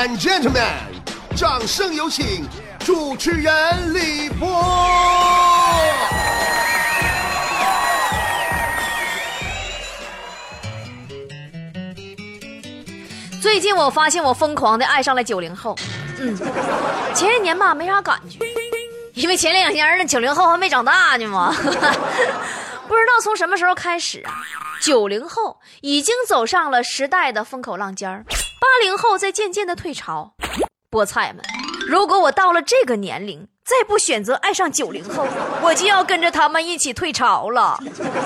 [0.00, 0.64] and gentlemen，
[1.36, 4.64] 掌声有请主持人李波。
[13.42, 15.76] 最近我发现我疯狂的爱上了九零后，
[16.18, 16.34] 嗯，
[17.14, 18.38] 前一年吧没啥感觉，
[19.12, 21.52] 因为前两年呢九零后还没长大呢嘛，
[22.88, 24.32] 不知道从什么时候开始啊，
[24.80, 28.24] 九零后已经走上了时代的风口浪尖儿，
[28.60, 30.34] 八零后在渐渐的退潮。
[30.90, 31.42] 菠菜们，
[31.88, 35.24] 如果我到了这个年龄再不选择爱上九零后，
[35.62, 37.78] 我就要跟着他们一起退潮了，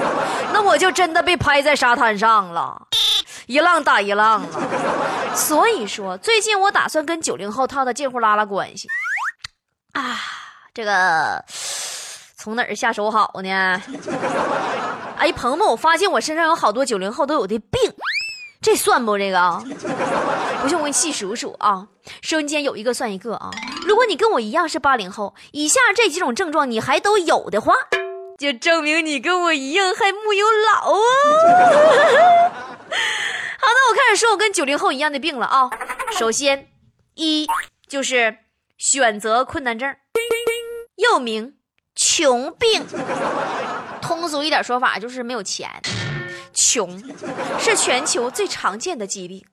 [0.52, 2.88] 那我就真的被拍在沙滩上了。
[3.46, 5.34] 一浪打一浪啊！
[5.34, 8.88] 所以说，最近我打算跟九零后套套近乎拉拉关系
[9.92, 10.18] 啊。
[10.72, 11.44] 这个
[12.38, 13.82] 从哪儿下手好呢？
[15.18, 17.93] 哎，朋友们，我发现我身上有好多九零后都有的病，
[18.64, 19.18] 这算不？
[19.18, 19.62] 这个啊
[20.62, 21.86] 不信我给你细数数啊。
[22.22, 23.50] 收音间有一个算一个啊。
[23.86, 27.74] 如果你跟我一样是八零后，以下这几种症状你还都有的话，
[28.38, 31.04] 就证明你跟我一样还木有老啊。
[33.60, 35.68] 好，那我开始说我跟九零后一样的病了啊。
[36.18, 36.68] 首先，
[37.16, 37.46] 一
[37.86, 38.38] 就是
[38.78, 39.94] 选择困难症，
[40.96, 41.56] 又名
[41.94, 42.86] 穷病。
[44.00, 45.70] 通俗一点说法就是没有钱。
[46.74, 47.00] 穷
[47.60, 49.46] 是全球最常见的疾病，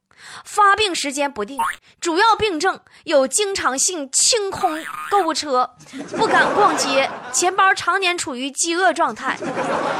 [0.44, 1.56] 发病时间不定，
[2.00, 5.70] 主要病症有经常性清空购物车，
[6.18, 9.38] 不敢逛街，钱包常年处于饥饿状态。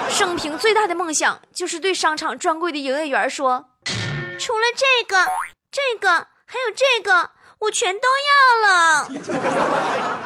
[0.10, 3.70] 生平最大的梦想就是对商场专柜的营业员说。
[4.40, 5.28] 除了这个、
[5.72, 6.10] 这个，
[6.48, 9.08] 还有这个，我全都要了。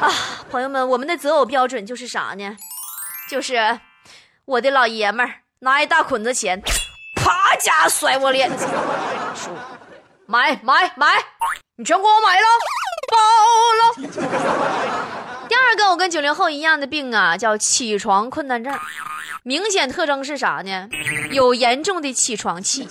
[0.00, 0.10] 啊，
[0.50, 2.56] 朋友们，我们的择偶标准就是啥呢？
[3.30, 3.80] 就是
[4.46, 6.62] 我的老爷们儿拿一大捆子钱，
[7.56, 8.68] 家甩我脸上，
[9.34, 9.52] 说
[10.26, 11.06] 买买买，
[11.76, 12.46] 你全给我买了，
[13.12, 13.16] 包
[13.78, 14.26] 了。
[15.48, 18.76] 第二个，我跟九零后一样的病啊，叫起床困难症。
[19.44, 20.88] 明显特征是啥呢？
[21.30, 22.88] 有严重的起床气，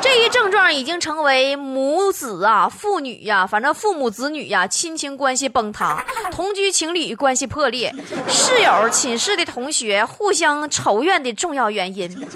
[0.00, 7.94] 这一症状已经成为母子啊、父女呀，反正父母子女呀，亲情关系崩塌，同居情侣关系破裂，
[8.26, 12.26] 室友、寝室的同学互相仇怨的重要原因。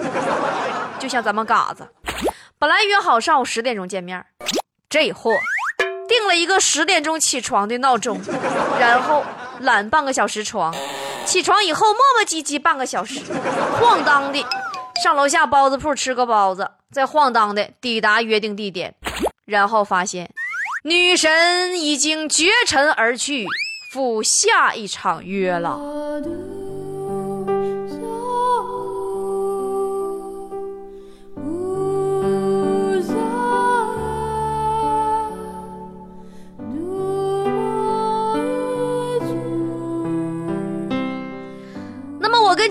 [1.04, 1.86] 就像咱们嘎子，
[2.58, 4.24] 本来约好上午十点钟见面，
[4.88, 5.32] 这货
[6.08, 8.18] 定了一个十点钟起床的闹钟，
[8.80, 9.22] 然后
[9.60, 10.74] 懒半个小时床。
[11.26, 13.20] 起床以后磨磨唧唧半个小时，
[13.78, 14.42] 晃荡的
[15.02, 18.94] 上楼下包子铺吃个包子，再晃荡的抵达约定地点，
[19.44, 20.30] 然后发现
[20.84, 23.44] 女神已经绝尘而去，
[23.92, 25.78] 赴下一场约了。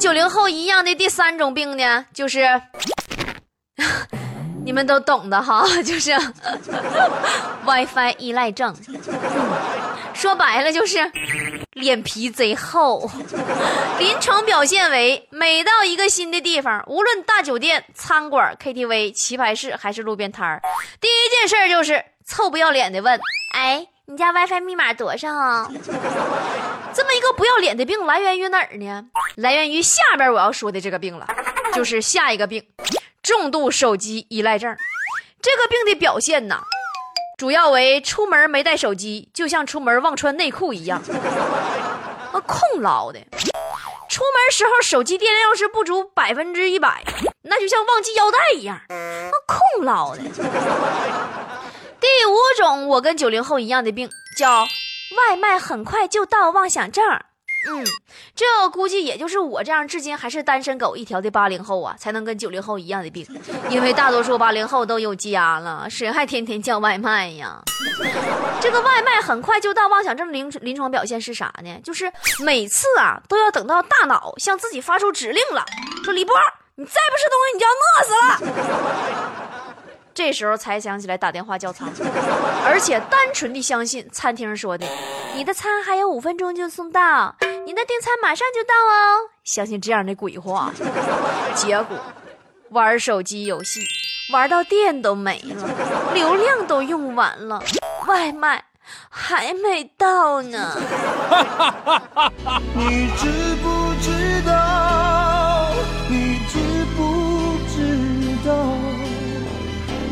[0.03, 2.61] 九零后一样的第三种病呢，就是
[4.65, 6.11] 你们都懂的哈， 就是
[7.65, 8.75] WiFi 依赖症。
[10.13, 11.09] 说白了就是
[11.71, 13.09] 脸皮贼厚。
[13.97, 20.61] 临床表现为每到一个新的地方，无论大酒店、餐馆、KTV、棋牌室还是路边摊儿，
[20.99, 23.17] 第一件事就是臭不要脸的问
[23.55, 25.71] ：“哎，你家 WiFi 密码多少啊？”
[26.95, 29.03] 这么一个不要脸的病来源于哪儿呢？
[29.35, 31.27] 来源于下边我要说的这个病了，
[31.73, 32.63] 就是下一个病——
[33.23, 34.75] 重度手机依赖症。
[35.41, 36.61] 这个病的表现呢，
[37.37, 41.01] 主要为出门没带手机，就像出门忘穿内裤一样，
[42.31, 43.19] 啊，空捞的。
[44.09, 47.03] 出门时候手机电量要是不足百分之一百，
[47.41, 50.21] 那就像忘记腰带一样，啊，空捞的。
[51.99, 54.67] 第五种，我跟九零后一样的病叫。
[55.15, 57.03] 外卖很快就到，妄想症。
[57.65, 57.81] 嗯，
[58.35, 63.25] 这估计也就是我这样至今还是单身狗一条的八零后啊，才能跟九零后一样的病。
[63.69, 67.61] 因为大多数八零后都有家了，谁还天天叫外卖呀？
[68.59, 71.79] 这个外卖很快就到妄想症临临床表现是啥呢？
[71.81, 75.63] 就是每次啊都要等到大脑向自己发出指令了，
[76.03, 76.35] 说李波，
[76.75, 79.62] 你再不吃东西，你就要饿死了。
[80.13, 81.91] 这时候才想起来打电话叫餐，
[82.65, 84.85] 而且单纯的相信餐厅说的，
[85.35, 90.71] 你的餐还有五分钟就送到，你的订餐马上就到哦，相信这样的鬼话。
[91.55, 91.97] 结果
[92.69, 93.81] 玩手机游戏
[94.31, 95.69] 玩到电都没了，
[96.13, 97.61] 流量都用完了，
[98.07, 98.65] 外卖
[99.09, 100.77] 还没到呢。
[102.75, 103.82] 你知不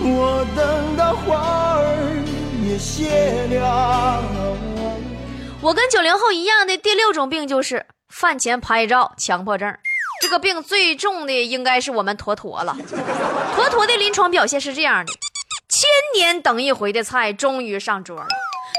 [0.03, 2.23] 我等到花儿
[2.65, 4.23] 也谢了。
[5.61, 9.77] 我跟九零后一样的第六种病就是饭前拍照强迫症。
[10.21, 12.75] 这个病最重的应该是我们坨坨了。
[13.55, 15.13] 坨坨的临床表现是这样的：
[15.69, 18.27] 千年等一回的菜终于上桌了。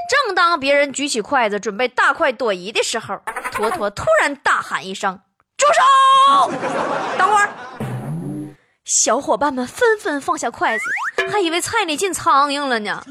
[0.09, 3.21] 正当别人举起筷子准备大快朵颐的时候，
[3.53, 5.21] 坨坨突然大喊一声
[5.57, 6.51] ：“住手！
[7.19, 7.49] 等会儿！”
[8.85, 10.85] 小伙伴们纷纷放下筷子，
[11.31, 13.05] 还以为菜里进苍蝇了呢。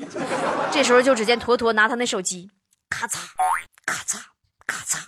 [0.72, 2.50] 这时候就只见坨坨拿他那手机，
[2.90, 3.18] 咔嚓
[3.86, 4.18] 咔嚓
[4.66, 5.02] 咔嚓，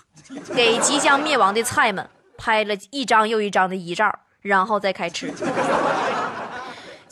[0.53, 2.09] 给即将灭亡的菜们。
[2.35, 5.27] 拍了一张又一张的遗照，然后再开吃。
[5.27, 5.33] 九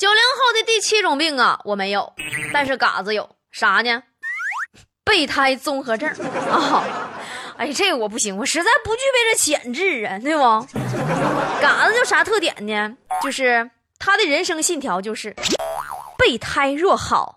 [0.10, 2.12] 零后的第七种病啊，我没有，
[2.52, 4.04] 但是嘎子有啥呢？
[5.06, 6.10] 备胎综合症
[6.52, 6.84] 啊！
[7.56, 10.42] 哎，这个我不行，我实在不具备这潜质啊，对不？
[11.62, 12.94] 嘎子就啥特点呢？
[13.22, 15.34] 就是他的人生信条就是
[16.18, 17.36] 备胎若好，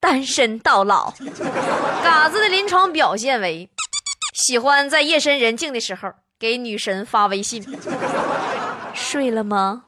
[0.00, 1.12] 单身到老。
[2.02, 3.70] 嘎子的临床表现为
[4.34, 6.12] 喜欢在夜深人静的时候。
[6.38, 7.64] 给女神发微信，
[8.92, 9.84] 睡了吗？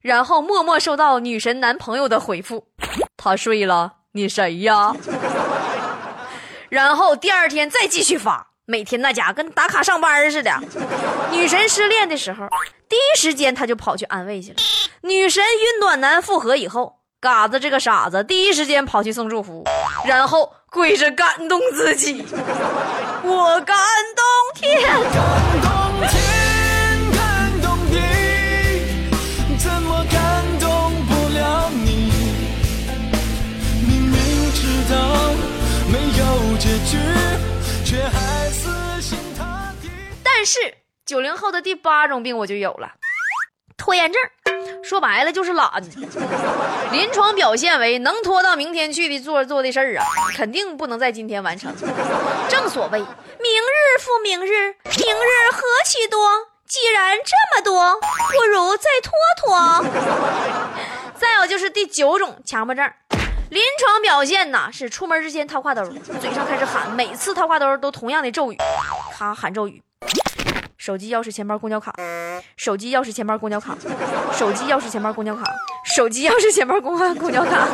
[0.00, 2.66] 然后默默收到女神男朋友的回复，
[3.18, 4.96] 他睡了，你谁呀？
[6.70, 10.50] 然后第二天再继续发，每天那家跟打卡上班似的。
[11.30, 12.48] 女神失恋的时候，
[12.88, 14.56] 第一时间他就跑去安慰去了。
[15.02, 19.62] 女神与暖男复合以后，嘎子这个傻子第一时间跑去送祝福，
[20.06, 22.24] 然后跪着感动自己，
[23.22, 23.76] 我感
[24.16, 24.24] 动
[24.54, 24.80] 天。
[27.12, 27.98] 感动地，
[30.10, 32.10] 感动不了你。
[33.86, 34.96] 明明知道
[35.92, 36.96] 没有结局，
[37.84, 39.90] 却还死心塌地。
[40.22, 40.58] 但是
[41.04, 42.92] 九零后的第八种病我就有了，
[43.76, 44.22] 拖延症，
[44.90, 45.70] 说白了就是懒。
[46.90, 50.04] 临床表现为能拖到明天去的做做的事儿啊，
[50.36, 51.72] 肯定不能在今天完成。
[52.50, 56.18] 正所谓明日复明日，明日何其多。
[56.66, 59.84] 既然这么多，不如再拖拖。
[61.14, 62.92] 再有就是第九种强迫症。
[63.50, 65.84] 临床表现呐是出门之前掏挎兜，
[66.20, 68.56] 嘴上开始喊，每次掏挎兜都同样的咒语。
[69.16, 69.80] 他喊咒语：
[70.80, 71.92] 手机、钥匙、钱包、公交卡；
[72.56, 73.74] 手机、钥匙、钱包、公交卡；
[74.32, 75.44] 手机、钥匙、钱包、公交卡；
[75.84, 77.68] 手机、钥匙、钱包、公公交卡。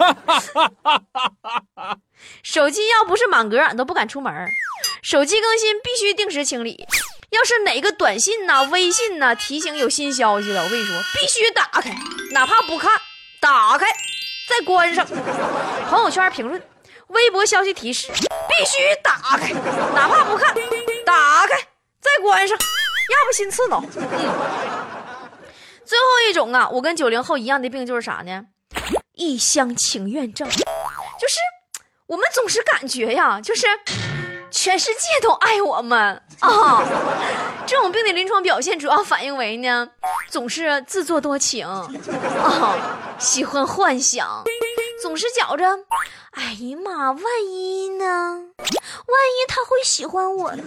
[2.42, 4.48] 手机要不是满格，俺都不敢出门。
[5.02, 6.86] 手机更新必须定时清理。
[7.28, 11.94] 要是哪个短信呐、微信呐提醒有新消息了，我跟你说，必须打开，
[12.30, 12.90] 哪怕不看，
[13.40, 13.84] 打开。
[14.48, 15.06] 再关上，
[15.86, 16.62] 朋友圈评论，
[17.08, 19.52] 微博消息提示必须打开，
[19.94, 20.54] 哪怕不看，
[21.04, 21.58] 打开
[22.02, 23.82] 再关上，要不心刺挠。
[23.96, 24.02] 嗯，
[25.86, 28.42] 最后一种啊，我跟九零后一样的病就是啥呢？
[29.14, 31.36] 一厢情愿症，就是
[32.06, 33.66] 我们总是感觉呀，就是
[34.50, 36.82] 全世界都爱我们啊。
[37.66, 39.88] 这种病的临床表现主要反映为呢，
[40.28, 41.88] 总是自作多情啊，
[43.18, 44.42] 喜欢幻想，
[45.02, 45.66] 总是觉着，
[46.30, 48.04] 哎呀妈，万一呢？
[48.04, 50.62] 万一他会喜欢我呢？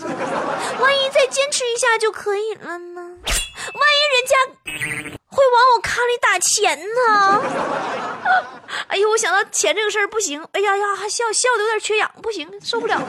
[0.81, 3.01] 万一再坚持一下就可以了呢？
[3.01, 4.35] 万一人家
[5.29, 7.41] 会往我卡里打钱呢？
[8.87, 13.01] 哎呦，我想到钱这个事儿不行，哎呀呀，还笑笑的有点缺氧，不行，受不了，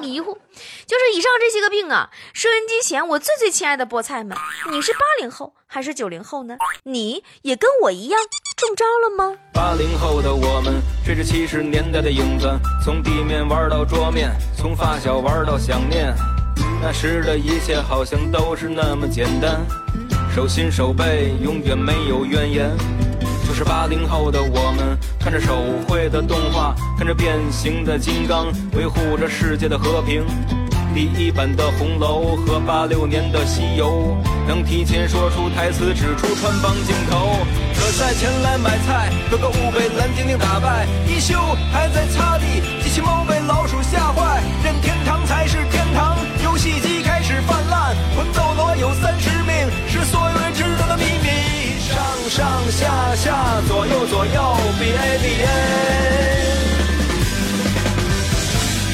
[0.00, 0.38] 迷糊。
[0.86, 4.36] 就是以上这些个病啊，收音机前我最最亲爱的菠菜们，
[4.70, 6.56] 你是八零后还是九零后呢？
[6.84, 8.20] 你也跟我一样
[8.56, 9.36] 中招了吗？
[9.52, 10.74] 八零后的我们，
[11.04, 12.48] 追着七十年代的影子，
[12.84, 16.14] 从地面玩到桌面，从发小玩到想念，
[16.80, 19.66] 那时的一切好像都是那么简单，
[20.34, 22.70] 手心手背永远没有怨言。
[23.46, 25.54] 就是八零后的我们，看着手
[25.86, 30.24] 绘的动画，看着变形的金刚，维护着世界的和平。
[30.92, 34.16] 第一版的红楼和八六年的西游，
[34.48, 37.38] 能提前说出台词，指出穿帮镜头。
[37.76, 41.38] 可在前来买菜，哥哥误被蓝精灵打败，衣袖
[41.70, 42.44] 还在擦地，
[42.82, 49.54] 机器猫被老鼠吓坏，任天堂才是天堂，游戏机开始泛滥，魂斗罗有三十命，
[49.86, 50.35] 是所有。
[52.28, 55.46] 上上下下，左右左右，B A B A。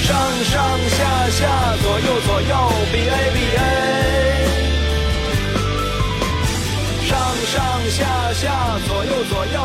[0.03, 0.11] 上
[0.45, 1.41] 上下下，
[1.83, 2.53] 左右左右
[2.93, 3.59] ，B A B A。
[7.09, 7.11] 上
[7.47, 7.57] 上
[7.91, 8.01] 下
[8.35, 8.45] 下，
[8.87, 9.59] 左右左右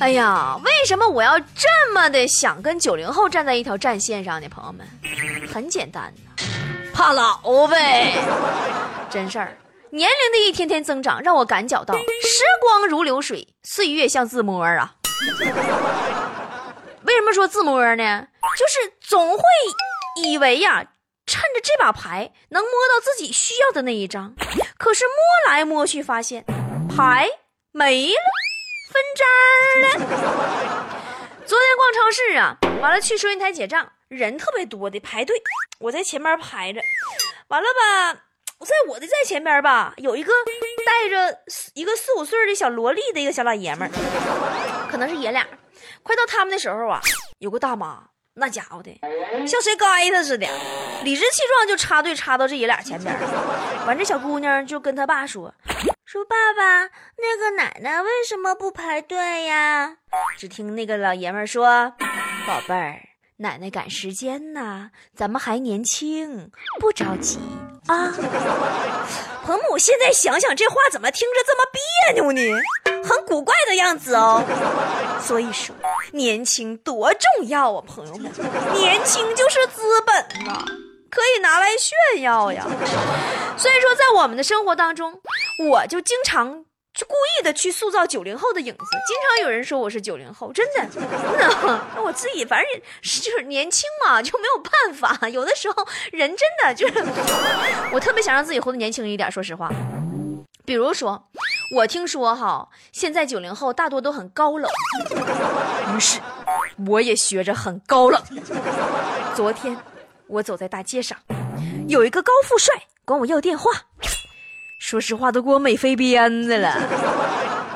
[0.00, 4.48] 哎呀，为什么我要这么的想跟九零后站在一条战线上呢？
[4.48, 4.86] 朋友们，
[5.52, 6.30] 很简单呐，
[6.94, 8.14] 怕老呗，
[9.10, 9.56] 真事儿。
[9.90, 14.94] 年龄的一天天增长，让我感觉到时光如流水，岁月像自摸啊。
[17.04, 18.28] 为什么说自摸呢？
[18.56, 19.42] 就是总会
[20.22, 20.84] 以为呀，
[21.26, 24.34] 趁着这把牌能摸到自己需要的那一张，
[24.78, 26.44] 可是摸来摸去发现
[26.94, 27.26] 牌
[27.72, 28.14] 没了，
[28.98, 29.24] 分渣
[29.80, 30.86] 了。
[31.46, 35.40] 昨天逛超市啊，完了去收银台结账，人特别多的排队，
[35.78, 36.80] 我在前面排着，
[37.48, 38.20] 完了吧。
[38.60, 40.32] 在我的在前边吧，有一个
[40.84, 41.38] 带着
[41.74, 45.46] 一个四五岁的小萝莉的一个小老爷们儿，可能是爷俩。
[46.02, 47.00] 快到他们的时候啊，
[47.38, 48.02] 有个大妈，
[48.34, 49.00] 那家伙的
[49.46, 50.44] 像谁该他似的，
[51.04, 53.16] 理直气壮就插队插到这爷俩前边。
[53.86, 55.54] 完，这小姑娘就跟他爸说
[56.10, 56.84] ：“说爸爸，
[57.18, 59.98] 那个奶奶为什么不排队呀？”
[60.38, 61.92] 只听那个老爷们说
[62.48, 62.98] ：“宝贝儿。”
[63.36, 66.50] 奶奶赶时间呢，咱们还年轻，
[66.80, 67.38] 不着急
[67.88, 68.10] 啊。
[69.44, 72.40] 彭母，现在想想这话怎么听着这么别扭呢？
[73.06, 74.42] 很古怪的样子哦。
[75.20, 75.76] 所以说，
[76.12, 78.32] 年轻多重要啊，朋友们，
[78.72, 80.64] 年轻就是资本呐，
[81.10, 82.64] 可以拿来炫耀呀。
[83.56, 85.20] 所以说，在我们的生活当中，
[85.70, 86.64] 我就经常。
[86.94, 90.84] 就故意的去塑造九零后的影子，经常有人说我是九零后，真的，
[91.94, 92.82] 那我自己反正
[93.22, 95.28] 就是年轻嘛，就没有办法。
[95.28, 96.94] 有的时候人真的就是，
[97.92, 99.30] 我特别想让自己活得年轻一点。
[99.30, 99.70] 说实话，
[100.64, 101.28] 比如说，
[101.76, 104.68] 我听说哈，现在九零后大多都很高冷，
[105.94, 106.18] 于是
[106.88, 108.20] 我也学着很高冷。
[109.36, 109.76] 昨天
[110.28, 111.18] 我走在大街上，
[111.88, 113.70] 有一个高富帅管我要电话。
[114.78, 116.76] 说实话，都给我美飞鞭子了。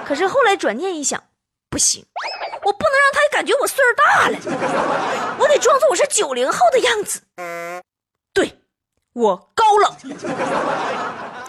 [0.05, 1.23] 可是后来转念一想，
[1.71, 2.05] 不行，
[2.65, 7.23] 我不能让他感觉我岁数大了，我得装作我是九零后的样子。
[8.33, 8.61] 对，
[9.15, 9.97] 我高冷。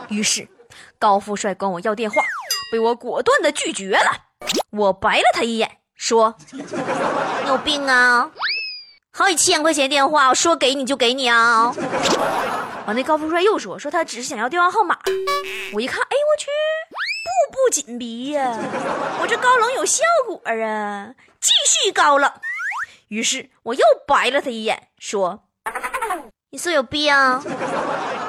[0.10, 0.48] 于是，
[0.98, 2.22] 高富帅管我要电话，
[2.72, 4.12] 被我果断的拒绝了。
[4.72, 6.64] 我白了他一眼，说：“你
[7.48, 8.32] 有病啊！
[9.16, 11.72] 好几千块钱电话，我说给你就给你啊！”
[12.88, 14.98] 完，那高富帅又说：“说他只是想要电话号码。”
[15.74, 16.48] 我一看，哎，我去，
[17.24, 18.58] 步步紧逼呀！
[19.22, 21.12] 我这高冷有效果啊！
[21.40, 22.32] 继续高冷。
[23.10, 25.44] 于是我又白了他一眼，说
[26.50, 27.14] ：“你是有病？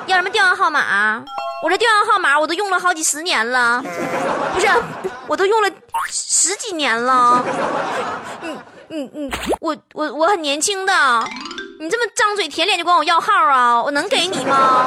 [0.06, 1.24] 要什么电话号码？
[1.64, 3.82] 我这电话号码我都用了好几十年了，
[4.52, 4.68] 不是，
[5.26, 5.70] 我都用了
[6.10, 7.42] 十几年了。
[8.42, 8.58] 嗯
[8.94, 10.92] 你你，我我我很年轻的。”
[11.80, 13.82] 你这么张嘴舔脸就管我要号啊？
[13.82, 14.86] 我能给你吗？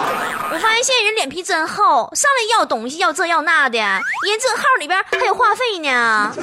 [0.52, 4.02] 我发现现在人脸皮真厚，上来要东西要这要那的，人
[4.42, 6.34] 这号里边还有话费呢。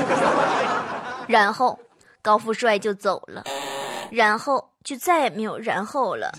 [1.27, 1.79] 然后
[2.21, 3.43] 高富帅就走了，
[4.13, 6.31] 然后就再也没有然后了。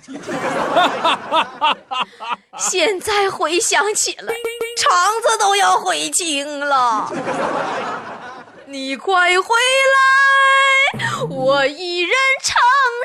[2.59, 4.33] 现在回想起来，
[4.77, 7.11] 肠子都要悔青了。
[8.67, 9.55] 你快回
[9.95, 10.34] 来，
[11.29, 12.11] 我一人
[12.41, 12.55] 承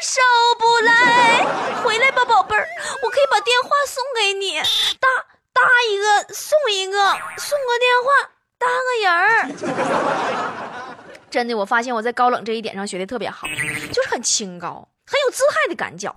[0.03, 0.21] 受
[0.59, 1.45] 不来。
[1.83, 2.67] 回来吧，宝贝儿，
[3.03, 4.59] 我可以把电话送给你，
[4.99, 5.09] 搭
[5.53, 9.49] 搭一个送一个，送个电话搭个人儿。
[11.31, 13.47] 真的，我发现我在高冷这一点上学的特别好，
[13.93, 16.15] 就是很清高，很有姿态的感觉。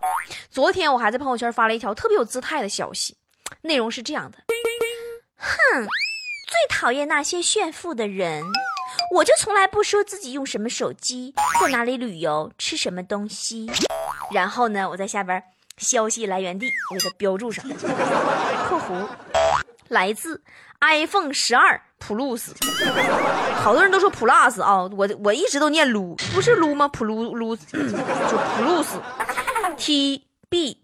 [0.52, 3.16] 昨天我还在朋友圈发了一条特别有姿态的消息，
[3.62, 4.38] 内容是这样的：
[5.38, 5.88] 哼，
[6.48, 8.44] 最讨厌那些炫富的人。
[9.14, 13.70] 我就从来不说自己用什么手机，在哪里旅游，吃什么东西。
[14.32, 15.44] 然后呢，我在下边
[15.78, 17.64] 消息来源地我给它标注上，
[18.68, 19.08] 括弧
[19.90, 20.42] 来自
[20.82, 22.54] iPhone 十二 Plus。
[23.58, 27.78] 好多人都说 Plus 啊，我我一直都念撸，不是撸吗？Plus 撸就
[29.78, 30.78] Plus，TB。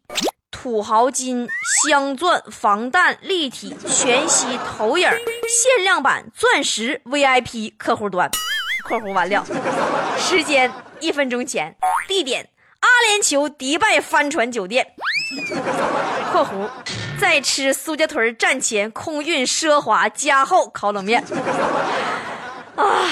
[0.51, 1.47] 土豪金
[1.87, 8.29] 镶钻防弹立体全息投影限量版钻石 VIP 客户端
[8.87, 9.45] （括弧完了）
[10.17, 11.75] 时间一分钟前，
[12.07, 14.87] 地点阿联酋迪拜帆船酒店
[16.33, 16.67] （括弧
[17.19, 21.23] 在吃苏家屯站前空运奢华加厚烤冷面）
[22.75, 23.07] 啊，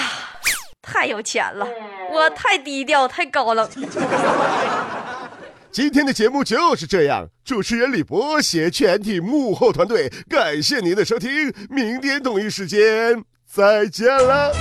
[0.81, 1.67] 太有钱了，
[2.11, 3.69] 我太低调，太高冷。
[5.77, 14.51] 今天的节目就是这样，主持人李博携全体幕后团队，感谢您的收听，明天同一时间再见了。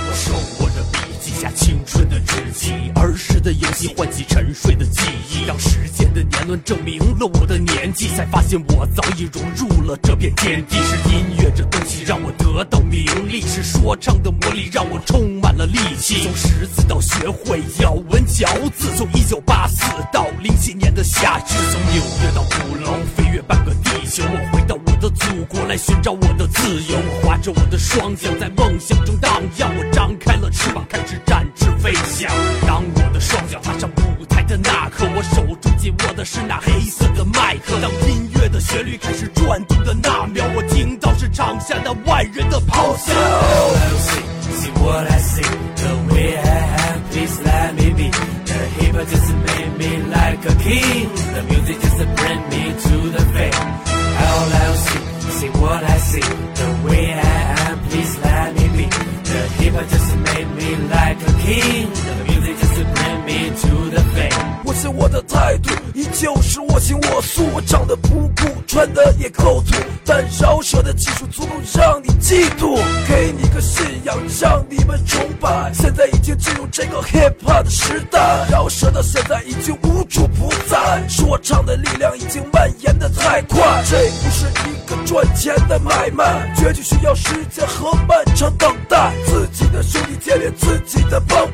[3.47, 4.99] 的，游戏唤起沉睡的记
[5.31, 10.75] 忆，让时间的年轮证明了我的年纪，才发现我早已融入了这片天地。
[10.83, 16.23] 是音乐这东西让我得到名利，是说唱的魔力让我充满了力气。
[16.23, 26.97] 从识字到学会咬文嚼字，从一九八四到零七年的夏至，从纽约到鼓楼，飞越半个地球，我回到我的祖国来寻找我的自由。
[26.97, 32.29] 我划着我的双桨在梦想中荡漾，我张开了翅膀开始展翅飞翔。
[36.27, 37.79] 是那黑色的麦克。
[37.81, 43.13] 当音乐的旋律开始转动的那秒，我听到是场下那万人的咆哮。
[44.59, 46.43] See what I see, the way I
[46.89, 48.11] am, please let me be.
[48.45, 51.09] The hip hop just made me like a king.
[51.33, 53.55] The music just bring me to the fame.
[54.19, 54.87] LLC,
[55.31, 58.85] see what I see, the way I am, please let me be.
[59.23, 61.87] The hip hop just made me like a king.
[66.19, 72.75] 就是我行我素，我长得不酷，穿的也够土，但饶舌的技术足够让你嫉妒，
[73.07, 75.71] 给你个信仰让你们崇拜。
[75.75, 89.13] 现在已经进入这个 hip hop 的时代，饶舌的现在已经无处不在，说唱的力量已经蔓延的太快，这不是一个赚钱的买卖，绝对需要时间和漫长等待。
[89.27, 91.47] 自己的兄弟建立自己的帮，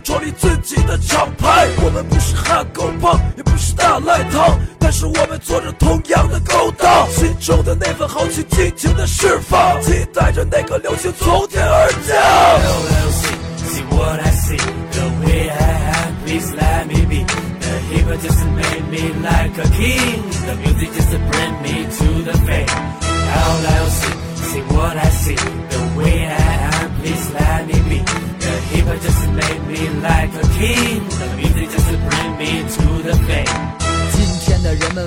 [0.00, 1.68] 创立自己的厂牌。
[1.82, 12.16] 我们不是汉狗帮，也不是大赖堂，但是我们做着同样的勾当，心中的那份豪气尽情的释放，期待着那个流星从天而降。
[12.60, 13.22] LLC,
[13.68, 14.56] see what I see,
[14.92, 15.54] the way I
[15.94, 17.24] am, please let me be.
[17.60, 20.22] The hip hop just made me like a king.
[20.46, 22.66] The music just bring me to the fame.
[23.28, 24.00] LLC,
[24.36, 25.78] see what I see, the
[29.08, 31.17] just made me like a king.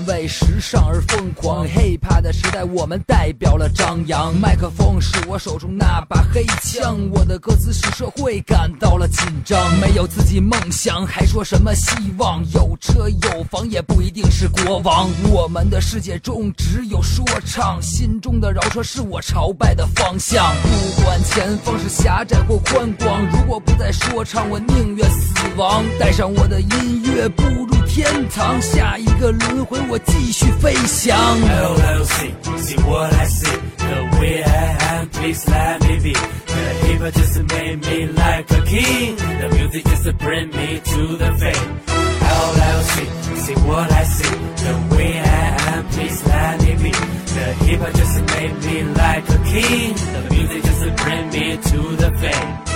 [0.08, 4.36] 为时尚而疯狂，hiphop 的时代我们代表了张扬。
[4.40, 9.60] 麦克风是我手中那把黑枪，我的歌词使社会感到了紧张。
[9.80, 12.44] 没有自己梦想，还说什么希望？
[12.54, 15.10] 有车有房也不一定是国王。
[15.32, 20.54] 我们的世界中只有说唱，心中的饶舌是我朝拜的方向。
[20.62, 25.84] 不管前方是狭窄或宽广，如果不再说唱，我宁愿死亡。
[26.00, 31.17] 带上我的音乐，步入天堂，下一个轮回我继续飞翔。
[31.41, 36.13] LLC, see what I see, the way I am, please let me be.
[36.13, 39.17] The hip hop just made me like a king.
[39.17, 41.81] The music just bring me to the fame.
[42.21, 46.91] LLC, see what I see, the way I am, please let me be.
[46.91, 49.95] The hip hop just made me like a king.
[49.95, 52.70] The music just bring me to the fame.